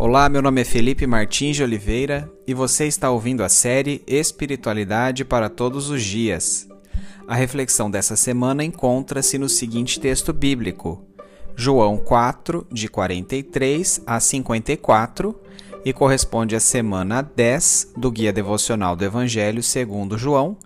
[0.00, 5.24] Olá, meu nome é Felipe Martins de Oliveira e você está ouvindo a série Espiritualidade
[5.24, 6.68] para Todos os Dias.
[7.26, 11.04] A reflexão dessa semana encontra-se no seguinte texto bíblico,
[11.56, 15.34] João 4, de 43 a 54,
[15.84, 20.56] e corresponde à semana 10 do Guia Devocional do Evangelho segundo João,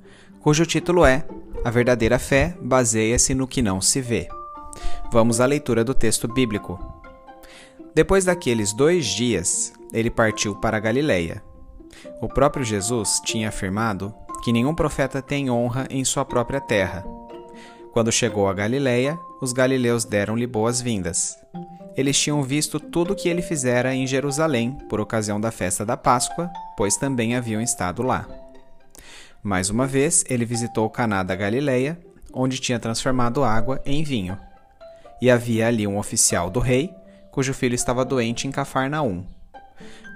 [0.40, 1.24] cujo título é
[1.64, 4.28] A Verdadeira Fé baseia-se no que não se vê.
[5.10, 7.01] Vamos à leitura do texto bíblico.
[7.94, 11.42] Depois daqueles dois dias, ele partiu para Galiléia.
[12.22, 17.04] O próprio Jesus tinha afirmado que nenhum profeta tem honra em sua própria terra.
[17.92, 21.36] Quando chegou a Galiléia, os galileus deram-lhe boas-vindas.
[21.94, 25.94] Eles tinham visto tudo o que ele fizera em Jerusalém por ocasião da festa da
[25.94, 28.26] Páscoa, pois também haviam estado lá.
[29.42, 31.98] Mais uma vez, ele visitou Caná da Galiléia,
[32.32, 34.38] onde tinha transformado água em vinho.
[35.20, 36.90] E havia ali um oficial do rei
[37.32, 39.24] cujo filho estava doente em Cafarnaum.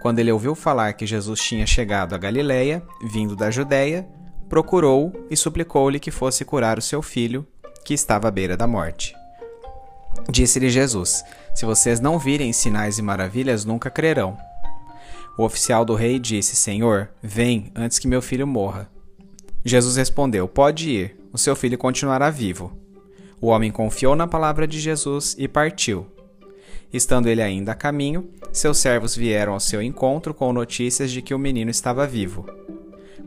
[0.00, 4.06] Quando ele ouviu falar que Jesus tinha chegado a Galiléia, vindo da Judéia,
[4.48, 7.44] procurou e suplicou-lhe que fosse curar o seu filho,
[7.84, 9.16] que estava à beira da morte.
[10.30, 11.24] Disse-lhe Jesus:
[11.54, 14.36] Se vocês não virem sinais e maravilhas, nunca crerão.
[15.38, 18.90] O oficial do rei disse: Senhor, vem antes que meu filho morra.
[19.64, 22.78] Jesus respondeu: Pode ir, o seu filho continuará vivo.
[23.40, 26.06] O homem confiou na palavra de Jesus e partiu.
[26.92, 31.34] Estando ele ainda a caminho, seus servos vieram ao seu encontro com notícias de que
[31.34, 32.46] o menino estava vivo.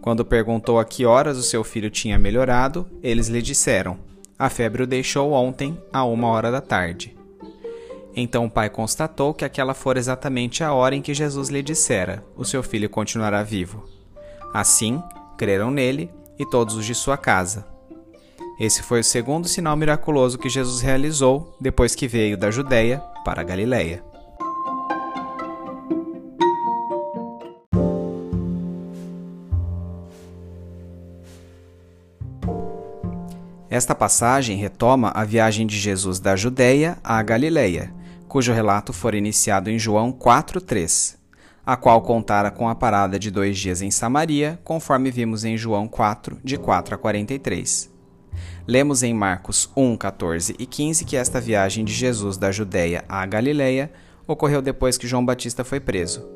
[0.01, 3.97] Quando perguntou a que horas o seu filho tinha melhorado, eles lhe disseram:
[4.38, 7.16] A febre o deixou ontem, a uma hora da tarde.
[8.16, 12.23] Então o pai constatou que aquela fora exatamente a hora em que Jesus lhe dissera:
[12.35, 13.83] O seu filho continuará vivo.
[14.53, 15.01] Assim,
[15.38, 17.66] creram nele e todos os de sua casa.
[18.59, 23.39] Esse foi o segundo sinal miraculoso que Jesus realizou depois que veio da Judéia para
[23.39, 24.03] a Galiléia.
[33.69, 37.94] Esta passagem retoma a viagem de Jesus da Judéia à Galiléia,
[38.28, 41.17] cujo relato foi iniciado em João 4:3,
[41.66, 45.88] a qual contara com a parada de dois dias em Samaria, conforme vimos em João
[45.88, 47.98] 4, de 4 a 43.
[48.69, 53.25] Lemos em Marcos 1, 14 e 15 que esta viagem de Jesus da Judéia à
[53.25, 53.91] Galiléia
[54.28, 56.30] ocorreu depois que João Batista foi preso.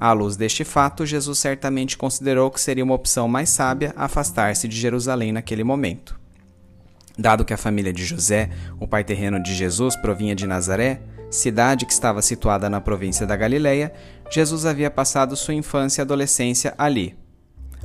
[0.00, 4.76] À luz deste fato, Jesus certamente considerou que seria uma opção mais sábia afastar-se de
[4.76, 6.18] Jerusalém naquele momento.
[7.16, 11.86] Dado que a família de José, o pai terreno de Jesus, provinha de Nazaré, cidade
[11.86, 13.92] que estava situada na província da Galiléia,
[14.28, 17.16] Jesus havia passado sua infância e adolescência ali.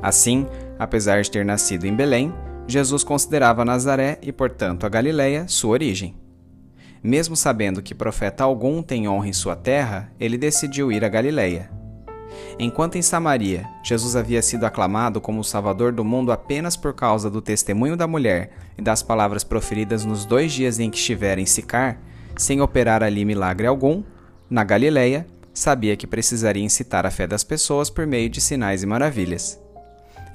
[0.01, 0.47] Assim,
[0.79, 2.33] apesar de ter nascido em Belém,
[2.67, 6.15] Jesus considerava Nazaré e, portanto, a Galiléia sua origem.
[7.03, 11.69] Mesmo sabendo que profeta algum tem honra em sua terra, ele decidiu ir a Galiléia.
[12.57, 17.29] Enquanto em Samaria, Jesus havia sido aclamado como o Salvador do mundo apenas por causa
[17.29, 21.45] do testemunho da mulher e das palavras proferidas nos dois dias em que estivera em
[21.45, 21.99] Sicar,
[22.35, 24.03] sem operar ali milagre algum,
[24.49, 28.85] na Galiléia, sabia que precisaria incitar a fé das pessoas por meio de sinais e
[28.85, 29.63] maravilhas.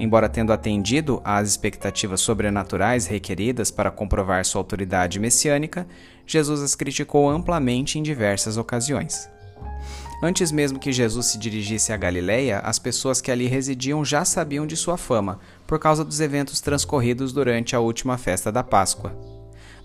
[0.01, 5.87] Embora tendo atendido às expectativas sobrenaturais requeridas para comprovar sua autoridade messiânica,
[6.27, 9.29] Jesus as criticou amplamente em diversas ocasiões.
[10.23, 14.67] Antes mesmo que Jesus se dirigisse à Galiléia, as pessoas que ali residiam já sabiam
[14.67, 19.15] de sua fama, por causa dos eventos transcorridos durante a última festa da Páscoa.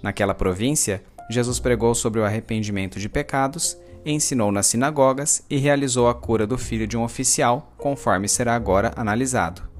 [0.01, 6.15] Naquela província, Jesus pregou sobre o arrependimento de pecados, ensinou nas sinagogas e realizou a
[6.15, 9.74] cura do filho de um oficial, conforme será agora analisado.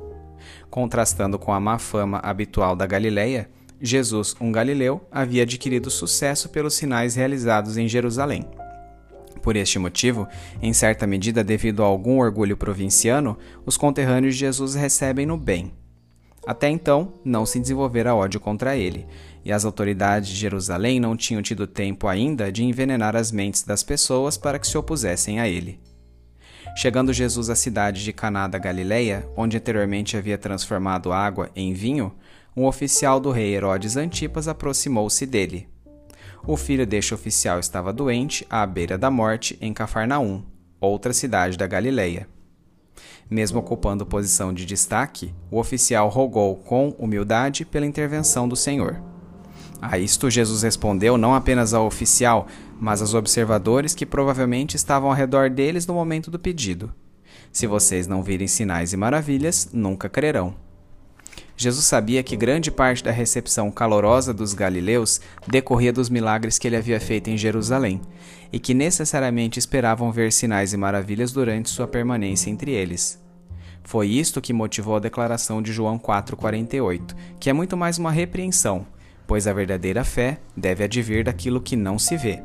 [0.75, 3.49] Contrastando com a má fama habitual da Galileia,
[3.79, 8.45] Jesus, um galileu, havia adquirido sucesso pelos sinais realizados em Jerusalém.
[9.41, 10.27] Por este motivo,
[10.61, 15.71] em certa medida devido a algum orgulho provinciano, os conterrâneos de Jesus recebem-no bem.
[16.45, 19.07] Até então, não se desenvolvera ódio contra ele,
[19.45, 23.81] e as autoridades de Jerusalém não tinham tido tempo ainda de envenenar as mentes das
[23.81, 25.79] pessoas para que se opusessem a ele.
[26.77, 32.13] Chegando Jesus à cidade de Caná da Galileia, onde anteriormente havia transformado água em vinho,
[32.55, 35.69] um oficial do rei Herodes Antipas aproximou-se dele.
[36.45, 40.43] O filho deste oficial estava doente, à beira da morte, em Cafarnaum,
[40.81, 42.27] outra cidade da Galileia.
[43.29, 49.01] Mesmo ocupando posição de destaque, o oficial rogou com humildade pela intervenção do Senhor.
[49.81, 52.47] A isto Jesus respondeu não apenas ao oficial,
[52.79, 56.93] mas aos observadores que provavelmente estavam ao redor deles no momento do pedido.
[57.51, 60.55] Se vocês não virem sinais e maravilhas, nunca crerão.
[61.57, 66.75] Jesus sabia que grande parte da recepção calorosa dos galileus decorria dos milagres que ele
[66.75, 68.01] havia feito em Jerusalém,
[68.51, 73.23] e que necessariamente esperavam ver sinais e maravilhas durante sua permanência entre eles.
[73.83, 78.85] Foi isto que motivou a declaração de João 4,48, que é muito mais uma repreensão,
[79.27, 82.41] pois a verdadeira fé deve advir daquilo que não se vê.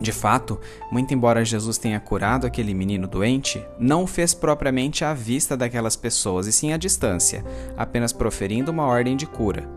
[0.00, 0.58] De fato,
[0.90, 5.94] muito embora Jesus tenha curado aquele menino doente, não o fez propriamente à vista daquelas
[5.94, 7.44] pessoas, e sim à distância,
[7.76, 9.68] apenas proferindo uma ordem de cura.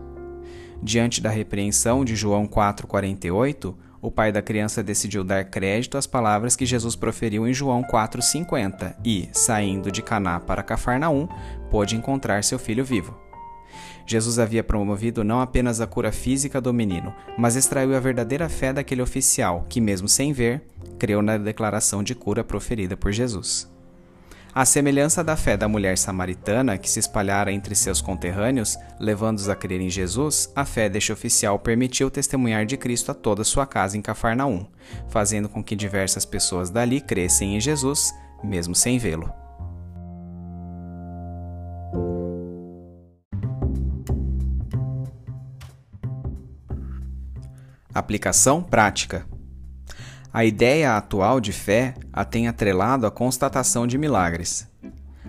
[0.82, 6.56] Diante da repreensão de João 4,48, o pai da criança decidiu dar crédito às palavras
[6.56, 11.26] que Jesus proferiu em João 4,50 e, saindo de Caná para Cafarnaum,
[11.70, 13.23] pôde encontrar seu filho vivo.
[14.06, 18.72] Jesus havia promovido não apenas a cura física do menino, mas extraiu a verdadeira fé
[18.72, 20.62] daquele oficial, que, mesmo sem ver,
[20.98, 23.72] creu na declaração de cura proferida por Jesus.
[24.54, 29.56] À semelhança da fé da mulher samaritana, que se espalhara entre seus conterrâneos, levando-os a
[29.56, 33.96] crer em Jesus, a fé deste oficial permitiu testemunhar de Cristo a toda sua casa
[33.96, 34.64] em Cafarnaum,
[35.08, 38.14] fazendo com que diversas pessoas dali crescem em Jesus,
[38.44, 39.43] mesmo sem vê-lo.
[47.94, 49.24] Aplicação prática.
[50.32, 54.68] A ideia atual de fé a tem atrelado à constatação de milagres.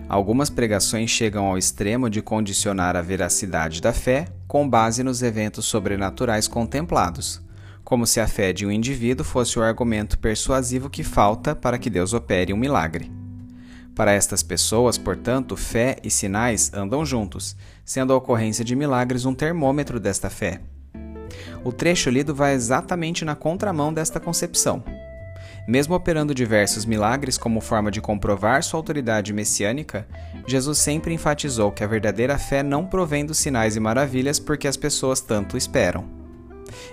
[0.08, 5.64] Algumas pregações chegam ao extremo de condicionar a veracidade da fé com base nos eventos
[5.66, 7.40] sobrenaturais contemplados,
[7.84, 11.88] como se a fé de um indivíduo fosse o argumento persuasivo que falta para que
[11.88, 13.12] Deus opere um milagre.
[13.94, 19.34] Para estas pessoas, portanto, fé e sinais andam juntos, sendo a ocorrência de milagres um
[19.36, 20.60] termômetro desta fé.
[21.64, 24.82] O trecho lido vai exatamente na contramão desta concepção.
[25.66, 30.06] Mesmo operando diversos milagres como forma de comprovar sua autoridade messiânica,
[30.46, 34.76] Jesus sempre enfatizou que a verdadeira fé não provém dos sinais e maravilhas porque as
[34.76, 36.04] pessoas tanto esperam.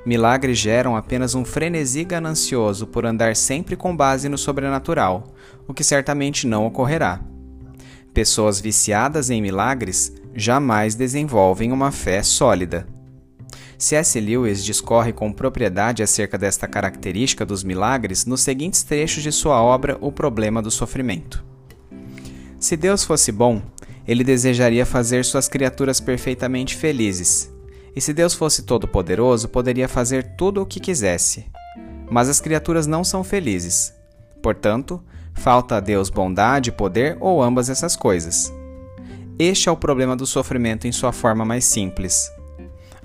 [0.06, 5.34] Milagres geram apenas um frenesi ganancioso por andar sempre com base no sobrenatural,
[5.68, 7.22] o que certamente não ocorrerá.
[8.13, 12.88] Pessoas viciadas em milagres jamais desenvolvem uma fé sólida.
[13.78, 14.20] C.S.
[14.20, 19.98] Lewis discorre com propriedade acerca desta característica dos milagres nos seguintes trechos de sua obra
[20.00, 21.44] O Problema do Sofrimento.
[22.60, 23.62] Se Deus fosse bom,
[24.08, 27.52] ele desejaria fazer suas criaturas perfeitamente felizes.
[27.96, 31.46] E se Deus fosse todo-poderoso, poderia fazer tudo o que quisesse.
[32.10, 33.94] Mas as criaturas não são felizes.
[34.42, 35.02] Portanto,
[35.34, 38.52] falta a Deus bondade, poder ou ambas essas coisas.
[39.38, 42.31] Este é o problema do sofrimento em sua forma mais simples.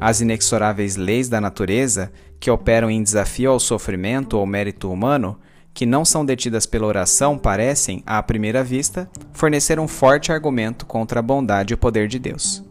[0.00, 5.39] As inexoráveis leis da natureza, que operam em desafio ao sofrimento ou mérito humano,
[5.75, 11.21] que não são detidas pela oração, parecem, à primeira vista, fornecer um forte argumento contra
[11.21, 12.65] a bondade e o poder de Deus.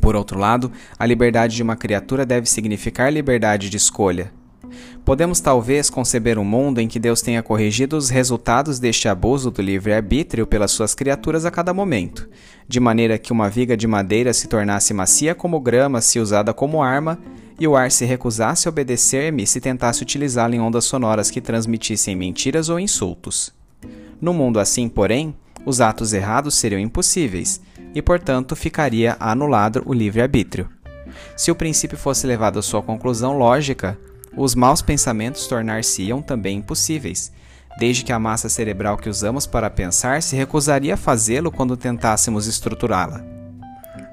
[0.00, 4.30] Por outro lado, a liberdade de uma criatura deve significar liberdade de escolha,
[5.04, 9.60] Podemos talvez conceber um mundo em que Deus tenha corrigido os resultados deste abuso do
[9.60, 12.28] livre-arbítrio pelas suas criaturas a cada momento,
[12.66, 16.82] de maneira que uma viga de madeira se tornasse macia como grama se usada como
[16.82, 17.18] arma,
[17.60, 22.16] e o ar se recusasse a obedecer-me se tentasse utilizá-lo em ondas sonoras que transmitissem
[22.16, 23.52] mentiras ou insultos.
[24.20, 25.34] No mundo assim, porém,
[25.66, 27.60] os atos errados seriam impossíveis,
[27.94, 30.68] e portanto ficaria anulado o livre-arbítrio.
[31.36, 33.98] Se o princípio fosse levado à sua conclusão lógica,
[34.36, 37.32] os maus pensamentos tornar-se-iam também impossíveis,
[37.78, 42.46] desde que a massa cerebral que usamos para pensar se recusaria a fazê-lo quando tentássemos
[42.46, 43.24] estruturá-la.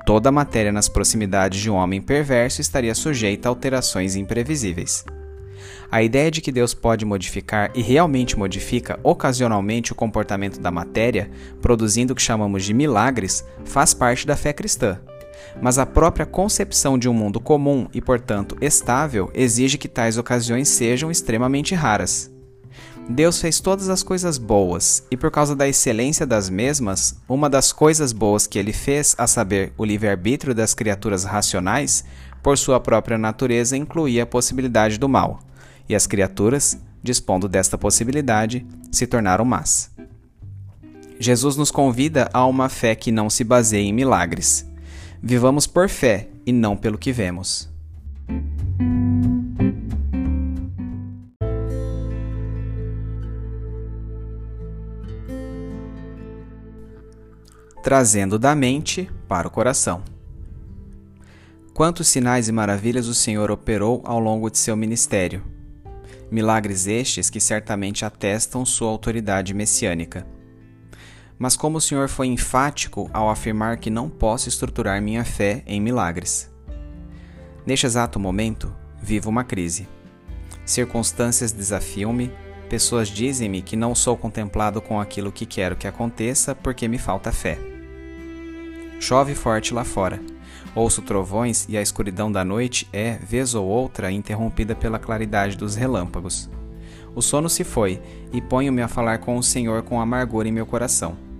[0.05, 5.05] Toda a matéria nas proximidades de um homem perverso estaria sujeita a alterações imprevisíveis.
[5.91, 11.29] A ideia de que Deus pode modificar e realmente modifica ocasionalmente o comportamento da matéria,
[11.61, 14.99] produzindo o que chamamos de milagres, faz parte da fé cristã
[15.61, 20.69] mas a própria concepção de um mundo comum e, portanto, estável exige que tais ocasiões
[20.69, 22.31] sejam extremamente raras.
[23.09, 27.73] Deus fez todas as coisas boas, e por causa da excelência das mesmas, uma das
[27.73, 32.05] coisas boas que ele fez, a saber, o livre-arbítrio das criaturas racionais,
[32.41, 35.39] por sua própria natureza incluía a possibilidade do mal,
[35.89, 39.91] e as criaturas, dispondo desta possibilidade, se tornaram más.
[41.19, 44.65] Jesus nos convida a uma fé que não se baseie em milagres.
[45.23, 47.69] Vivamos por fé e não pelo que vemos.
[57.83, 60.03] Trazendo da mente para o coração.
[61.71, 65.43] Quantos sinais e maravilhas o Senhor operou ao longo de seu ministério.
[66.31, 70.25] Milagres estes que certamente atestam sua autoridade messiânica.
[71.41, 75.81] Mas como o Senhor foi enfático ao afirmar que não posso estruturar minha fé em
[75.81, 76.51] milagres.
[77.65, 78.71] Neste exato momento,
[79.01, 79.87] vivo uma crise.
[80.63, 82.31] Circunstâncias desafiam-me,
[82.69, 87.31] pessoas dizem-me que não sou contemplado com aquilo que quero que aconteça porque me falta
[87.31, 87.57] fé.
[88.99, 90.21] Chove forte lá fora.
[90.75, 95.73] Ouço trovões e a escuridão da noite é, vez ou outra, interrompida pela claridade dos
[95.73, 96.51] relâmpagos.
[97.15, 97.99] O sono se foi
[98.31, 101.30] e ponho-me a falar com o Senhor com amargura em meu coração.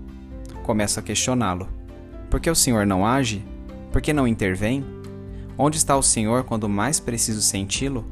[0.64, 1.68] Começo a questioná-lo.
[2.30, 3.44] Por que o Senhor não age?
[3.92, 4.86] Por que não intervém?
[5.58, 8.06] Onde está o Senhor quando mais preciso senti-lo?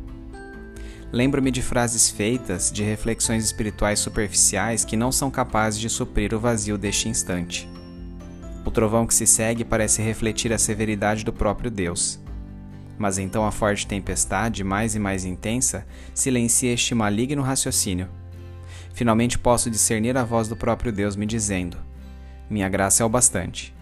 [1.11, 6.39] Lembro-me de frases feitas, de reflexões espirituais superficiais que não são capazes de suprir o
[6.39, 7.67] vazio deste instante.
[8.65, 12.19] O trovão que se segue parece refletir a severidade do próprio Deus.
[12.97, 18.09] Mas então a forte tempestade, mais e mais intensa, silencia este maligno raciocínio.
[18.93, 21.77] Finalmente posso discernir a voz do próprio Deus me dizendo:
[22.49, 23.75] Minha graça é o bastante.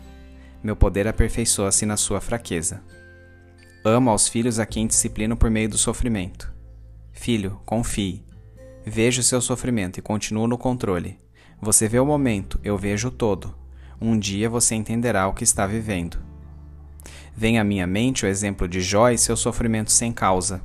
[0.62, 2.82] Meu poder aperfeiçoa-se na sua fraqueza.
[3.84, 6.54] Amo aos filhos a quem disciplino por meio do sofrimento.
[7.14, 8.26] Filho, confie.
[8.86, 11.18] Vejo o seu sofrimento e continuo no controle.
[11.62, 13.56] Você vê o momento, eu vejo o todo.
[14.00, 16.18] Um dia você entenderá o que está vivendo.
[17.36, 20.62] Vem à minha mente o exemplo de Jó e seu sofrimento sem causa.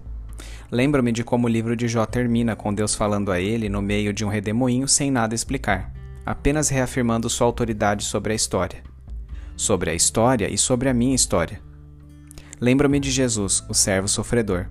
[0.70, 4.12] Lembro-me de como o livro de Jó termina com Deus falando a ele no meio
[4.12, 5.92] de um redemoinho sem nada explicar,
[6.24, 8.82] apenas reafirmando sua autoridade sobre a história.
[9.56, 11.60] Sobre a história e sobre a minha história.
[12.60, 14.68] Lembro-me de Jesus, o servo sofredor.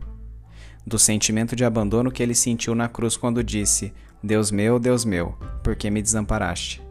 [0.86, 3.94] Do sentimento de abandono que ele sentiu na cruz quando disse:
[4.24, 6.82] Deus meu, Deus meu, por que me desamparaste?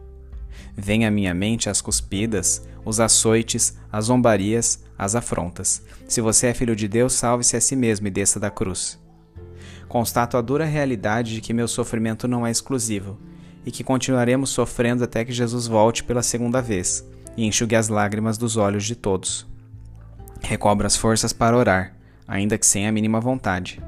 [0.75, 5.83] Vem à minha mente as cuspidas, os açoites, as zombarias, as afrontas.
[6.07, 8.99] Se você é filho de Deus, salve-se a si mesmo e desça da cruz.
[9.89, 13.19] Constato a dura realidade de que meu sofrimento não é exclusivo
[13.65, 18.37] e que continuaremos sofrendo até que Jesus volte pela segunda vez e enxugue as lágrimas
[18.37, 19.47] dos olhos de todos.
[20.41, 21.95] Recobro as forças para orar,
[22.27, 23.81] ainda que sem a mínima vontade.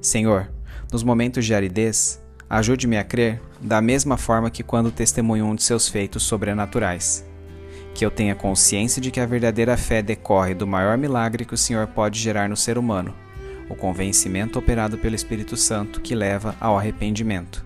[0.00, 0.50] Senhor,
[0.92, 5.62] nos momentos de aridez, ajude-me a crer da mesma forma que quando testemunho um de
[5.62, 7.24] seus feitos sobrenaturais
[7.94, 11.58] que eu tenha consciência de que a verdadeira fé decorre do maior milagre que o
[11.58, 13.14] Senhor pode gerar no ser humano,
[13.70, 17.64] o convencimento operado pelo Espírito Santo que leva ao arrependimento.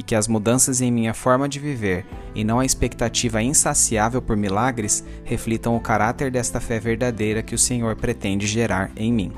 [0.00, 4.34] E que as mudanças em minha forma de viver e não a expectativa insaciável por
[4.34, 9.30] milagres reflitam o caráter desta fé verdadeira que o Senhor pretende gerar em mim.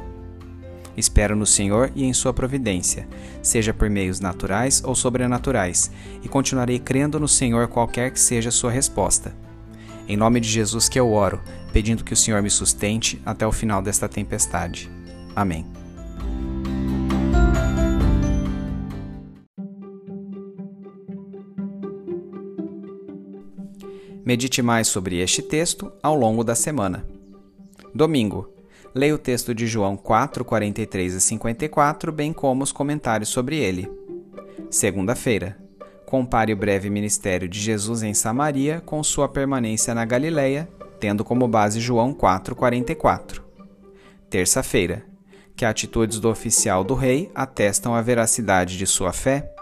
[0.96, 3.08] Espero no Senhor e em Sua providência,
[3.42, 5.90] seja por meios naturais ou sobrenaturais,
[6.22, 9.34] e continuarei crendo no Senhor qualquer que seja a sua resposta
[10.08, 11.40] em nome de Jesus que eu oro,
[11.72, 14.90] pedindo que o Senhor me sustente até o final desta tempestade.
[15.34, 15.81] Amém.
[24.24, 27.04] Medite mais sobre este texto ao longo da semana.
[27.92, 28.48] Domingo.
[28.94, 33.90] Leia o texto de João 4, 43 e 54, bem como os comentários sobre ele.
[34.70, 35.58] Segunda-feira.
[36.06, 40.68] Compare o breve ministério de Jesus em Samaria com sua permanência na Galileia,
[41.00, 43.42] tendo como base João 4:44.
[44.30, 45.04] Terça-feira.
[45.56, 49.52] Que atitudes do oficial do rei atestam a veracidade de sua fé?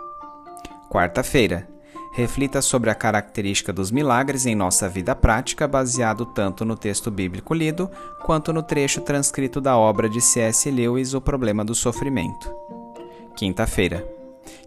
[0.91, 1.69] Quarta-feira.
[2.13, 7.55] Reflita sobre a característica dos milagres em nossa vida prática, baseado tanto no texto bíblico
[7.55, 7.89] lido
[8.25, 10.69] quanto no trecho transcrito da obra de C.S.
[10.71, 12.53] Lewis, O Problema do Sofrimento.
[13.37, 14.07] Quinta-feira.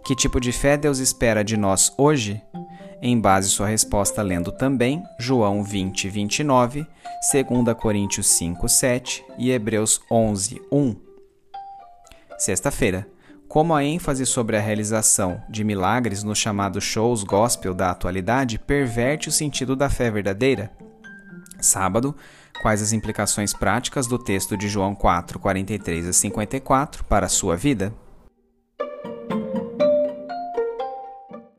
[0.04, 2.42] Que tipo de fé Deus espera de nós hoje?
[3.02, 6.86] Em base sua resposta lendo também João 20, 29,
[7.30, 10.96] 2 Coríntios 5, 7 e Hebreus 11, 1.
[12.38, 13.13] Sexta-feira.
[13.54, 19.28] Como a ênfase sobre a realização de milagres nos chamados shows gospel da atualidade perverte
[19.28, 20.72] o sentido da fé verdadeira?
[21.60, 22.16] Sábado.
[22.60, 27.56] Quais as implicações práticas do texto de João 4, 43 a 54 para a sua
[27.56, 27.94] vida?